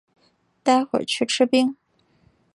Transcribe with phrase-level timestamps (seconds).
[0.63, 1.75] 待会去吃冰